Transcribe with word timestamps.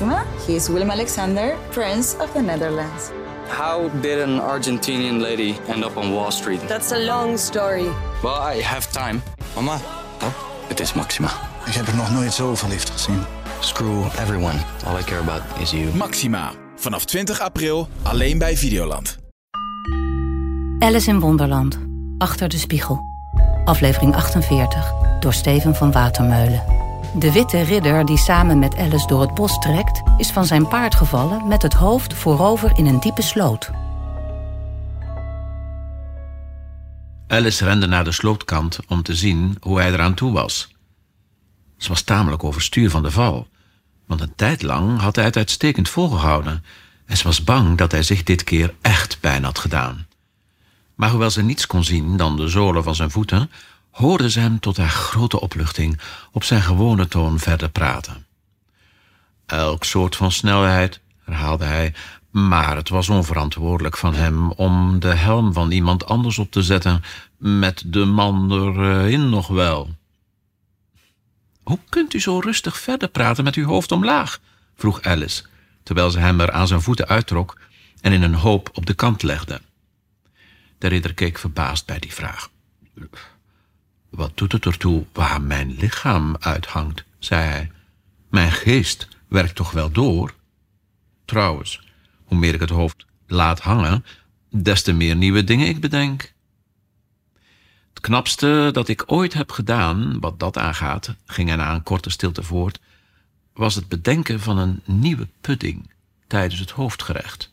Maxima. 0.00 0.24
He 0.46 0.54
is 0.54 0.68
Willem 0.68 0.90
Alexander, 0.90 1.56
Prince 1.70 2.16
of 2.20 2.32
the 2.32 2.40
Netherlands. 2.40 3.10
How 3.48 3.90
did 4.00 4.18
an 4.20 4.40
Argentinian 4.40 5.20
lady 5.20 5.56
end 5.68 5.84
up 5.84 5.96
on 5.96 6.12
Wall 6.12 6.30
Street? 6.30 6.60
That's 6.68 6.92
a 6.92 6.98
long 6.98 7.38
story. 7.38 7.88
Well, 8.22 8.56
I 8.56 8.62
have 8.62 8.86
time. 8.92 9.22
Mama, 9.54 9.78
Oh, 10.22 10.32
het 10.68 10.80
is 10.80 10.92
Maxima. 10.92 11.28
ik 11.66 11.72
heb 11.74 11.86
er 11.86 11.96
nog 11.96 12.10
nooit 12.12 12.32
zo 12.32 12.54
verliefd 12.54 12.90
gezien. 12.90 13.22
Screw 13.60 14.04
everyone. 14.18 14.58
All 14.86 14.98
I 14.98 15.02
care 15.02 15.20
about 15.20 15.42
is 15.60 15.70
you. 15.70 15.94
Maxima. 15.94 16.50
Vanaf 16.76 17.04
20 17.04 17.40
april 17.40 17.88
alleen 18.02 18.38
bij 18.38 18.56
Videoland. 18.56 19.18
Alice 20.78 21.10
in 21.10 21.20
Wonderland. 21.20 21.78
Achter 22.18 22.48
de 22.48 22.58
spiegel. 22.58 23.00
Aflevering 23.64 24.14
48. 24.14 24.92
Door 25.20 25.32
Steven 25.32 25.74
van 25.74 25.92
Watermeulen. 25.92 26.77
De 27.14 27.32
witte 27.32 27.62
ridder 27.62 28.04
die 28.04 28.16
samen 28.16 28.58
met 28.58 28.76
Alice 28.76 29.06
door 29.06 29.20
het 29.20 29.34
bos 29.34 29.58
trekt... 29.58 30.02
is 30.16 30.30
van 30.30 30.44
zijn 30.44 30.68
paard 30.68 30.94
gevallen 30.94 31.48
met 31.48 31.62
het 31.62 31.74
hoofd 31.74 32.14
voorover 32.14 32.78
in 32.78 32.86
een 32.86 33.00
diepe 33.00 33.22
sloot. 33.22 33.70
Alice 37.28 37.64
rende 37.64 37.86
naar 37.86 38.04
de 38.04 38.12
slootkant 38.12 38.78
om 38.88 39.02
te 39.02 39.14
zien 39.14 39.56
hoe 39.60 39.78
hij 39.78 39.92
eraan 39.92 40.14
toe 40.14 40.32
was. 40.32 40.68
Ze 41.76 41.88
was 41.88 42.02
tamelijk 42.02 42.44
overstuur 42.44 42.90
van 42.90 43.02
de 43.02 43.10
val, 43.10 43.48
want 44.06 44.20
een 44.20 44.34
tijd 44.36 44.62
lang 44.62 45.00
had 45.00 45.16
hij 45.16 45.24
het 45.24 45.36
uitstekend 45.36 45.88
volgehouden 45.88 46.64
en 47.06 47.16
ze 47.16 47.24
was 47.24 47.44
bang 47.44 47.78
dat 47.78 47.92
hij 47.92 48.02
zich 48.02 48.22
dit 48.22 48.44
keer 48.44 48.74
echt 48.80 49.20
pijn 49.20 49.44
had 49.44 49.58
gedaan. 49.58 50.06
Maar 50.94 51.10
hoewel 51.10 51.30
ze 51.30 51.42
niets 51.42 51.66
kon 51.66 51.84
zien 51.84 52.16
dan 52.16 52.36
de 52.36 52.48
zolen 52.48 52.82
van 52.82 52.94
zijn 52.94 53.10
voeten, 53.10 53.50
hoorde 53.98 54.30
ze 54.30 54.40
hem 54.40 54.60
tot 54.60 54.76
haar 54.76 54.88
grote 54.88 55.40
opluchting 55.40 56.00
op 56.32 56.44
zijn 56.44 56.62
gewone 56.62 57.08
toon 57.08 57.38
verder 57.38 57.70
praten. 57.70 58.26
Elk 59.46 59.84
soort 59.84 60.16
van 60.16 60.32
snelheid, 60.32 61.00
herhaalde 61.24 61.64
hij, 61.64 61.94
maar 62.30 62.76
het 62.76 62.88
was 62.88 63.08
onverantwoordelijk 63.08 63.96
van 63.96 64.14
hem 64.14 64.50
om 64.50 65.00
de 65.00 65.14
helm 65.14 65.52
van 65.52 65.70
iemand 65.70 66.06
anders 66.06 66.38
op 66.38 66.50
te 66.50 66.62
zetten, 66.62 67.02
met 67.36 67.82
de 67.86 68.04
man 68.04 68.52
erin 68.52 69.28
nog 69.28 69.46
wel. 69.46 69.90
Hoe 71.62 71.78
kunt 71.88 72.14
u 72.14 72.20
zo 72.20 72.38
rustig 72.38 72.78
verder 72.78 73.08
praten 73.08 73.44
met 73.44 73.54
uw 73.54 73.66
hoofd 73.66 73.92
omlaag? 73.92 74.40
vroeg 74.76 75.02
Alice, 75.02 75.44
terwijl 75.82 76.10
ze 76.10 76.18
hem 76.18 76.40
er 76.40 76.50
aan 76.50 76.66
zijn 76.66 76.82
voeten 76.82 77.08
uittrok 77.08 77.58
en 78.00 78.12
in 78.12 78.22
een 78.22 78.34
hoop 78.34 78.70
op 78.72 78.86
de 78.86 78.94
kant 78.94 79.22
legde. 79.22 79.60
De 80.78 80.88
ridder 80.88 81.14
keek 81.14 81.38
verbaasd 81.38 81.86
bij 81.86 81.98
die 81.98 82.14
vraag. 82.14 82.50
Wat 84.10 84.36
doet 84.36 84.52
het 84.52 84.66
ertoe 84.66 85.04
waar 85.12 85.42
mijn 85.42 85.76
lichaam 85.76 86.36
uithangt, 86.40 87.04
zei 87.18 87.42
hij. 87.42 87.70
Mijn 88.30 88.52
geest 88.52 89.08
werkt 89.28 89.54
toch 89.54 89.70
wel 89.70 89.90
door? 89.90 90.34
Trouwens, 91.24 91.82
hoe 92.24 92.38
meer 92.38 92.54
ik 92.54 92.60
het 92.60 92.70
hoofd 92.70 93.06
laat 93.26 93.60
hangen, 93.60 94.04
des 94.50 94.82
te 94.82 94.92
meer 94.92 95.16
nieuwe 95.16 95.44
dingen 95.44 95.68
ik 95.68 95.80
bedenk. 95.80 96.32
Het 97.88 98.00
knapste 98.00 98.68
dat 98.72 98.88
ik 98.88 99.02
ooit 99.06 99.32
heb 99.32 99.50
gedaan, 99.50 100.20
wat 100.20 100.38
dat 100.38 100.58
aangaat, 100.58 101.14
ging 101.26 101.48
hij 101.48 101.56
na 101.56 101.74
een 101.74 101.82
korte 101.82 102.10
stilte 102.10 102.42
voort, 102.42 102.80
was 103.52 103.74
het 103.74 103.88
bedenken 103.88 104.40
van 104.40 104.58
een 104.58 104.82
nieuwe 104.84 105.28
pudding 105.40 105.90
tijdens 106.26 106.60
het 106.60 106.70
hoofdgerecht. 106.70 107.50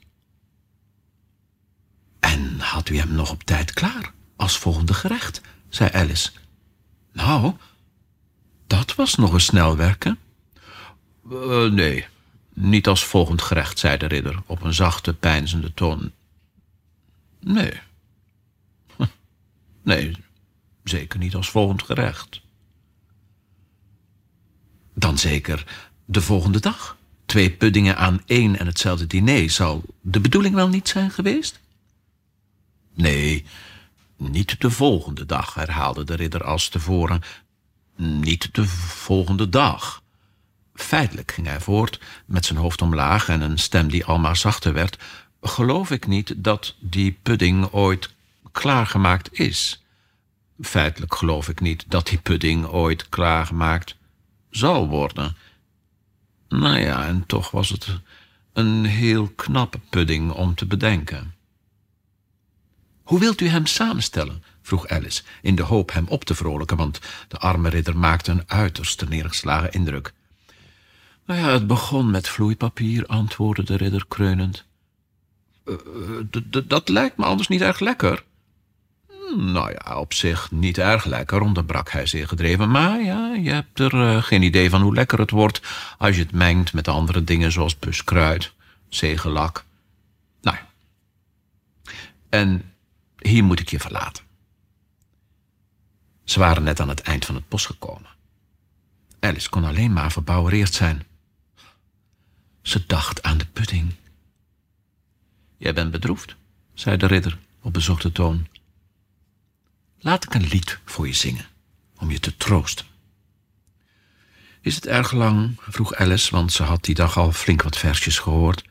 En 2.19 2.59
had 2.59 2.89
u 2.89 2.97
hem 2.97 3.11
nog 3.11 3.31
op 3.31 3.43
tijd 3.43 3.73
klaar, 3.73 4.13
als 4.35 4.57
volgende 4.57 4.93
gerecht, 4.93 5.41
zei 5.69 5.89
Alice. 5.93 6.29
Nou, 7.15 7.53
dat 8.67 8.95
was 8.95 9.15
nog 9.15 9.33
eens 9.33 9.45
snel 9.45 9.77
werken. 9.77 10.19
Eh, 11.31 11.65
nee, 11.65 12.05
niet 12.53 12.87
als 12.87 13.05
volgend 13.05 13.41
gerecht, 13.41 13.79
zei 13.79 13.97
de 13.97 14.05
ridder 14.05 14.41
op 14.45 14.61
een 14.61 14.73
zachte, 14.73 15.13
pijnzende 15.13 15.73
toon. 15.73 16.11
Nee. 17.39 17.73
Nee, 19.83 20.15
zeker 20.83 21.19
niet 21.19 21.35
als 21.35 21.49
volgend 21.49 21.83
gerecht. 21.83 22.41
Dan 24.93 25.17
zeker 25.17 25.89
de 26.05 26.21
volgende 26.21 26.59
dag. 26.59 26.97
Twee 27.25 27.51
puddingen 27.51 27.97
aan 27.97 28.21
één 28.25 28.59
en 28.59 28.65
hetzelfde 28.65 29.07
diner 29.07 29.49
zal 29.49 29.83
de 30.01 30.19
bedoeling 30.19 30.55
wel 30.55 30.67
niet 30.67 30.87
zijn 30.87 31.11
geweest? 31.11 31.59
Nee, 32.93 33.45
niet 34.17 34.61
de 34.61 34.71
volgende 34.71 35.25
dag, 35.25 35.53
herhaalde 35.53 36.03
de 36.03 36.15
ridder 36.15 36.43
als 36.43 36.69
tevoren. 36.69 37.21
Niet 37.95 38.49
de 38.55 38.67
volgende 38.67 39.49
dag. 39.49 40.03
Feitelijk 40.73 41.31
ging 41.31 41.47
hij 41.47 41.59
voort, 41.59 41.99
met 42.25 42.45
zijn 42.45 42.59
hoofd 42.59 42.81
omlaag 42.81 43.29
en 43.29 43.41
een 43.41 43.57
stem 43.57 43.87
die 43.87 44.05
almaar 44.05 44.37
zachter 44.37 44.73
werd. 44.73 44.97
Geloof 45.41 45.91
ik 45.91 46.07
niet 46.07 46.33
dat 46.37 46.75
die 46.79 47.19
pudding 47.23 47.71
ooit 47.71 48.09
klaargemaakt 48.51 49.39
is. 49.39 49.83
Feitelijk 50.61 51.15
geloof 51.15 51.49
ik 51.49 51.59
niet 51.59 51.85
dat 51.87 52.07
die 52.07 52.17
pudding 52.17 52.65
ooit 52.65 53.09
klaargemaakt 53.09 53.95
zal 54.49 54.87
worden. 54.87 55.35
Nou 56.49 56.79
ja, 56.79 57.05
en 57.05 57.25
toch 57.25 57.51
was 57.51 57.69
het 57.69 57.99
een 58.53 58.85
heel 58.85 59.27
knappe 59.35 59.79
pudding 59.89 60.31
om 60.31 60.55
te 60.55 60.65
bedenken. 60.65 61.34
Hoe 63.05 63.19
wilt 63.19 63.41
u 63.41 63.47
hem 63.47 63.65
samenstellen? 63.65 64.43
vroeg 64.61 64.87
Alice, 64.87 65.23
in 65.41 65.55
de 65.55 65.61
hoop 65.63 65.91
hem 65.93 66.07
op 66.07 66.23
te 66.23 66.35
vrolijken, 66.35 66.77
want 66.77 66.99
de 67.27 67.37
arme 67.37 67.69
ridder 67.69 67.97
maakte 67.97 68.31
een 68.31 68.43
uiterst 68.47 69.09
neergeslagen 69.09 69.71
indruk. 69.71 70.13
Nou 71.25 71.39
ja, 71.39 71.49
het 71.49 71.67
begon 71.67 72.11
met 72.11 72.27
vloeipapier, 72.27 73.05
antwoordde 73.05 73.63
de 73.63 73.75
ridder 73.77 74.05
kreunend. 74.07 74.65
"Eh, 75.65 75.73
dat 76.65 76.89
lijkt 76.89 77.17
me 77.17 77.25
anders 77.25 77.47
niet 77.47 77.61
erg 77.61 77.79
lekker. 77.79 78.23
"Hm, 79.07 79.51
Nou 79.51 79.71
ja, 79.71 79.99
op 79.99 80.13
zich 80.13 80.51
niet 80.51 80.77
erg 80.77 81.05
lekker, 81.05 81.41
onderbrak 81.41 81.89
hij 81.89 82.05
zeer 82.05 82.27
gedreven. 82.27 82.71
Maar 82.71 83.01
ja, 83.01 83.33
je 83.33 83.49
hebt 83.51 83.79
er 83.79 83.93
eh, 83.93 84.23
geen 84.23 84.41
idee 84.41 84.69
van 84.69 84.81
hoe 84.81 84.93
lekker 84.93 85.19
het 85.19 85.31
wordt 85.31 85.61
als 85.97 86.15
je 86.15 86.21
het 86.21 86.31
mengt 86.31 86.73
met 86.73 86.87
andere 86.87 87.23
dingen 87.23 87.51
zoals 87.51 87.79
buskruid, 87.79 88.53
zegellak. 88.89 89.65
Nou 90.41 90.57
ja. 90.57 90.67
En 92.29 92.74
hier 93.27 93.43
moet 93.43 93.59
ik 93.59 93.69
je 93.69 93.79
verlaten. 93.79 94.23
Ze 96.23 96.39
waren 96.39 96.63
net 96.63 96.79
aan 96.79 96.89
het 96.89 97.01
eind 97.01 97.25
van 97.25 97.35
het 97.35 97.49
bos 97.49 97.65
gekomen. 97.65 98.09
Alice 99.19 99.49
kon 99.49 99.63
alleen 99.63 99.93
maar 99.93 100.11
verbouwereerd 100.11 100.73
zijn. 100.73 101.03
Ze 102.61 102.85
dacht 102.85 103.23
aan 103.23 103.37
de 103.37 103.45
pudding. 103.45 103.93
Jij 105.57 105.73
bent 105.73 105.91
bedroefd, 105.91 106.35
zei 106.73 106.97
de 106.97 107.05
ridder 107.05 107.37
op 107.61 107.73
bezochte 107.73 108.11
toon. 108.11 108.47
Laat 109.99 110.23
ik 110.23 110.33
een 110.33 110.47
lied 110.47 110.79
voor 110.85 111.07
je 111.07 111.13
zingen, 111.13 111.45
om 111.97 112.11
je 112.11 112.19
te 112.19 112.37
troosten. 112.37 112.85
Is 114.61 114.75
het 114.75 114.87
erg 114.87 115.11
lang? 115.11 115.55
vroeg 115.59 115.95
Alice, 115.95 116.31
want 116.31 116.51
ze 116.51 116.63
had 116.63 116.83
die 116.83 116.95
dag 116.95 117.17
al 117.17 117.31
flink 117.31 117.61
wat 117.61 117.77
versjes 117.77 118.19
gehoord. 118.19 118.63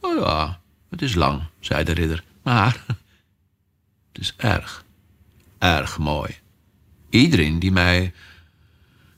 Oh 0.00 0.18
ja, 0.18 0.60
het 0.90 1.02
is 1.02 1.14
lang, 1.14 1.42
zei 1.60 1.84
de 1.84 1.92
ridder, 1.92 2.24
maar 2.42 2.84
is 4.18 4.34
erg, 4.36 4.84
erg 5.58 5.98
mooi. 5.98 6.38
Iedereen 7.10 7.58
die 7.58 7.72
mij 7.72 8.12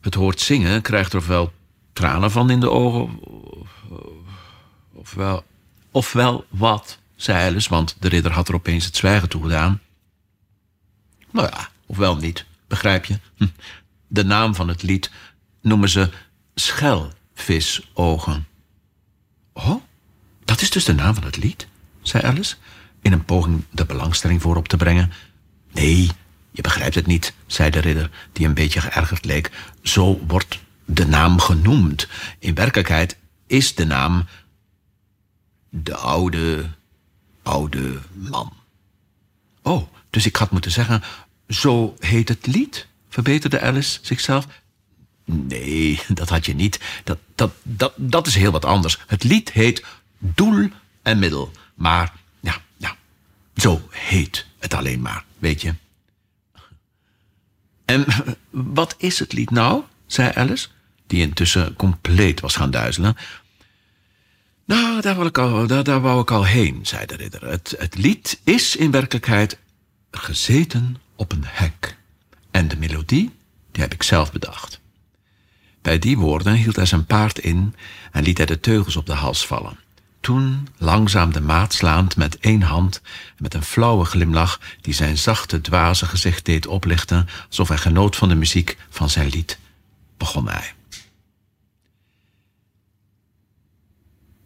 het 0.00 0.14
hoort 0.14 0.40
zingen, 0.40 0.82
krijgt 0.82 1.12
er 1.12 1.18
ofwel 1.18 1.52
tranen 1.92 2.30
van 2.30 2.50
in 2.50 2.60
de 2.60 2.70
ogen, 2.70 3.20
ofwel, 4.92 5.44
ofwel 5.90 6.46
wat, 6.48 6.98
zei 7.16 7.48
Alice, 7.48 7.68
want 7.68 7.96
de 8.00 8.08
ridder 8.08 8.32
had 8.32 8.48
er 8.48 8.54
opeens 8.54 8.84
het 8.84 8.96
zwijgen 8.96 9.28
toegedaan. 9.28 9.80
Nou 11.30 11.48
ja, 11.50 11.68
ofwel 11.86 12.16
niet, 12.16 12.44
begrijp 12.66 13.04
je? 13.04 13.18
Hm. 13.36 13.46
De 14.06 14.24
naam 14.24 14.54
van 14.54 14.68
het 14.68 14.82
lied 14.82 15.10
noemen 15.60 15.88
ze 15.88 16.10
schelvisogen. 16.54 18.46
Oh, 19.52 19.82
dat 20.44 20.60
is 20.60 20.70
dus 20.70 20.84
de 20.84 20.94
naam 20.94 21.14
van 21.14 21.24
het 21.24 21.36
lied, 21.36 21.66
zei 22.02 22.24
Alice, 22.24 22.56
in 23.02 23.12
een 23.12 23.24
poging 23.24 23.64
de 23.70 23.84
belangstelling 23.84 24.42
voorop 24.42 24.68
te 24.68 24.76
brengen. 24.76 25.12
Nee, 25.72 26.10
je 26.50 26.62
begrijpt 26.62 26.94
het 26.94 27.06
niet, 27.06 27.34
zei 27.46 27.70
de 27.70 27.78
ridder, 27.78 28.10
die 28.32 28.46
een 28.46 28.54
beetje 28.54 28.80
geërgerd 28.80 29.24
leek. 29.24 29.50
Zo 29.82 30.20
wordt 30.26 30.58
de 30.84 31.06
naam 31.06 31.40
genoemd. 31.40 32.08
In 32.38 32.54
werkelijkheid 32.54 33.16
is 33.46 33.74
de 33.74 33.86
naam 33.86 34.26
de 35.68 35.96
oude, 35.96 36.70
oude 37.42 37.98
man. 38.12 38.52
Oh, 39.62 39.92
dus 40.10 40.26
ik 40.26 40.36
had 40.36 40.50
moeten 40.50 40.70
zeggen, 40.70 41.02
zo 41.48 41.96
heet 41.98 42.28
het 42.28 42.46
lied, 42.46 42.86
verbeterde 43.08 43.60
Alice 43.60 43.98
zichzelf. 44.02 44.46
Nee, 45.24 46.00
dat 46.08 46.28
had 46.28 46.46
je 46.46 46.54
niet. 46.54 46.80
Dat, 47.04 47.18
dat, 47.34 47.52
dat, 47.62 47.92
dat 47.96 48.26
is 48.26 48.34
heel 48.34 48.50
wat 48.50 48.64
anders. 48.64 48.98
Het 49.06 49.24
lied 49.24 49.52
heet 49.52 49.84
Doel 50.18 50.68
en 51.02 51.18
Middel. 51.18 51.50
Maar, 51.74 52.12
zo 53.60 53.88
heet 53.90 54.46
het 54.58 54.74
alleen 54.74 55.00
maar, 55.00 55.24
weet 55.38 55.62
je. 55.62 55.74
En 57.84 58.04
wat 58.50 58.94
is 58.98 59.18
het 59.18 59.32
lied 59.32 59.50
nou? 59.50 59.82
zei 60.06 60.32
Alice, 60.34 60.68
die 61.06 61.20
intussen 61.20 61.74
compleet 61.74 62.40
was 62.40 62.56
gaan 62.56 62.70
duizelen. 62.70 63.16
Nou, 64.64 65.00
daar, 65.00 65.16
wil 65.16 65.26
ik 65.26 65.38
al, 65.38 65.66
daar, 65.66 65.84
daar 65.84 66.00
wou 66.00 66.20
ik 66.20 66.30
al 66.30 66.44
heen, 66.44 66.86
zei 66.86 67.06
de 67.06 67.16
ridder. 67.16 67.48
Het, 67.48 67.74
het 67.78 67.96
lied 67.96 68.40
is 68.44 68.76
in 68.76 68.90
werkelijkheid 68.90 69.58
gezeten 70.10 70.96
op 71.16 71.32
een 71.32 71.44
hek. 71.46 71.96
En 72.50 72.68
de 72.68 72.76
melodie, 72.76 73.30
die 73.72 73.82
heb 73.82 73.92
ik 73.92 74.02
zelf 74.02 74.32
bedacht. 74.32 74.80
Bij 75.82 75.98
die 75.98 76.18
woorden 76.18 76.54
hield 76.54 76.76
hij 76.76 76.86
zijn 76.86 77.06
paard 77.06 77.38
in 77.38 77.74
en 78.12 78.22
liet 78.22 78.36
hij 78.36 78.46
de 78.46 78.60
teugels 78.60 78.96
op 78.96 79.06
de 79.06 79.12
hals 79.12 79.46
vallen. 79.46 79.78
Toen 80.28 80.68
langzaam 80.76 81.32
de 81.32 81.40
maat 81.40 81.72
slaand 81.72 82.16
met 82.16 82.38
één 82.38 82.62
hand 82.62 83.00
en 83.36 83.42
met 83.42 83.54
een 83.54 83.62
flauwe 83.62 84.04
glimlach 84.04 84.60
die 84.80 84.94
zijn 84.94 85.18
zachte, 85.18 85.60
dwaze 85.60 86.06
gezicht 86.06 86.44
deed 86.44 86.66
oplichten, 86.66 87.28
alsof 87.48 87.68
hij 87.68 87.78
genoot 87.78 88.16
van 88.16 88.28
de 88.28 88.34
muziek 88.34 88.76
van 88.90 89.10
zijn 89.10 89.28
lied, 89.28 89.58
begon 90.16 90.48
hij. 90.48 90.74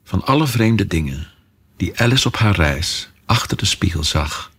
Van 0.05 0.25
alle 0.25 0.46
vreemde 0.46 0.87
dingen 0.87 1.29
die 1.76 2.00
Alice 2.00 2.29
op 2.29 2.37
haar 2.37 2.55
reis 2.55 3.11
achter 3.25 3.56
de 3.56 3.67
spiegel 3.67 4.05
zag, 4.05 4.52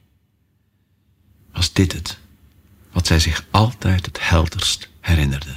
was 1.51 1.73
dit 1.73 1.91
het 1.91 2.17
wat 2.91 3.07
zij 3.07 3.19
zich 3.19 3.45
altijd 3.51 4.05
het 4.05 4.29
helderst 4.29 4.89
herinnerde. 4.99 5.55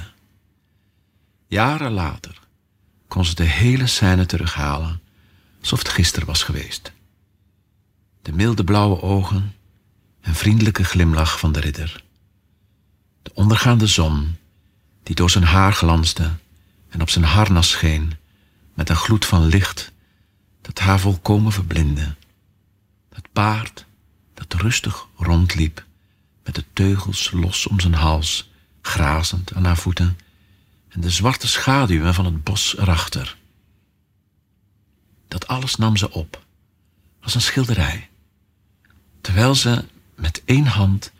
Jaren 1.47 1.91
later 1.91 2.39
kon 3.07 3.25
ze 3.25 3.35
de 3.35 3.43
hele 3.43 3.87
scène 3.87 4.25
terughalen 4.25 5.05
alsof 5.71 5.87
het 5.87 5.95
gisteren 5.95 6.27
was 6.27 6.43
geweest. 6.43 6.91
De 8.21 8.31
milde 8.31 8.63
blauwe 8.63 9.01
ogen 9.01 9.55
en 10.21 10.35
vriendelijke 10.35 10.83
glimlach 10.83 11.39
van 11.39 11.51
de 11.51 11.59
ridder. 11.59 12.03
De 13.21 13.31
ondergaande 13.33 13.87
zon 13.87 14.35
die 15.03 15.15
door 15.15 15.29
zijn 15.29 15.43
haar 15.43 15.73
glansde 15.73 16.31
en 16.89 17.01
op 17.01 17.09
zijn 17.09 17.25
harnas 17.25 17.69
scheen 17.69 18.13
met 18.73 18.89
een 18.89 18.95
gloed 18.95 19.25
van 19.25 19.45
licht 19.45 19.91
dat 20.61 20.79
haar 20.79 20.99
volkomen 20.99 21.51
verblindde. 21.51 22.15
Het 23.13 23.27
paard 23.31 23.85
dat 24.33 24.53
rustig 24.53 25.07
rondliep 25.15 25.85
met 26.43 26.55
de 26.55 26.63
teugels 26.73 27.31
los 27.31 27.67
om 27.67 27.79
zijn 27.79 27.93
hals, 27.93 28.51
grazend 28.81 29.53
aan 29.53 29.65
haar 29.65 29.77
voeten 29.77 30.17
en 30.89 31.01
de 31.01 31.09
zwarte 31.09 31.47
schaduwen 31.47 32.13
van 32.13 32.25
het 32.25 32.43
bos 32.43 32.77
erachter. 32.77 33.37
Dat 35.27 35.47
alles 35.47 35.75
nam 35.75 35.97
ze 35.97 36.11
op, 36.11 36.45
als 37.21 37.35
een 37.35 37.41
schilderij, 37.41 38.09
terwijl 39.21 39.55
ze 39.55 39.85
met 40.15 40.41
één 40.45 40.65
hand, 40.65 41.11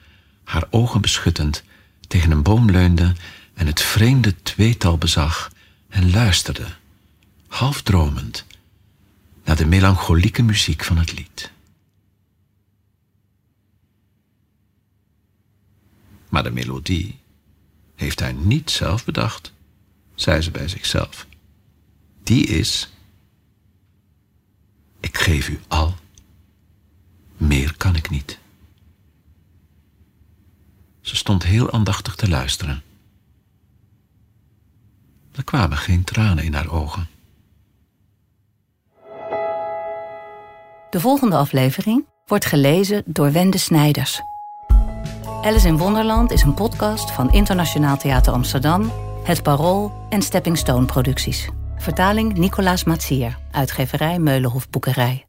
haar 0.44 0.68
ogen 0.69 1.01
beschuttend, 1.01 1.63
tegen 2.07 2.31
een 2.31 2.44
boom 2.44 2.71
leunde 2.71 3.15
en 3.54 3.68
het 3.68 3.81
vreemde 3.81 4.42
tweetal 4.42 4.98
bezag 4.98 5.51
en 5.89 6.12
luisterde, 6.12 6.68
half 7.48 7.81
dromend, 7.81 8.45
naar 9.44 9.56
de 9.56 9.65
melancholieke 9.65 10.44
muziek 10.44 10.83
van 10.83 10.98
het 10.98 11.13
lied. 11.13 11.51
Maar 16.30 16.44
de 16.44 16.51
melodie 16.51 17.19
heeft 17.95 18.19
hij 18.19 18.31
niet 18.31 18.71
zelf 18.71 19.06
bedacht, 19.06 19.54
zei 20.15 20.42
ze 20.42 20.51
bij 20.51 20.68
zichzelf. 20.68 21.27
Die 22.24 22.45
is, 22.45 22.89
geef 25.18 25.50
u 25.50 25.60
al, 25.68 25.96
meer 27.38 27.78
kan 27.78 27.96
ik 27.96 28.10
niet. 28.10 28.40
Ze 31.02 31.16
stond 31.16 31.44
heel 31.44 31.72
aandachtig 31.72 32.16
te 32.16 32.30
luisteren. 32.30 32.84
Er 35.31 35.44
kwamen 35.44 35.78
geen 35.78 36.04
tranen 36.04 36.44
in 36.44 36.54
haar 36.54 36.69
ogen. 36.69 37.08
De 40.90 41.00
volgende 41.00 41.36
aflevering 41.36 42.06
wordt 42.25 42.46
gelezen 42.46 43.04
door 43.06 43.31
Wende 43.31 43.58
Snijders. 43.58 44.22
Alice 45.42 45.68
in 45.68 45.78
Wonderland 45.78 46.31
is 46.31 46.42
een 46.42 46.54
podcast 46.54 47.12
van 47.12 47.31
Internationaal 47.31 47.98
Theater 47.98 48.34
Amsterdam, 48.34 48.92
Het 49.24 49.44
Parool 49.44 50.06
en 50.10 50.22
Stepping 50.22 50.58
Stone 50.58 50.86
Producties. 50.86 51.50
Vertaling 51.88 52.38
Nicolaas 52.38 52.84
Matsier, 52.84 53.38
uitgeverij 53.51 54.19
Meulenhof 54.19 54.69
Boekerij. 54.69 55.26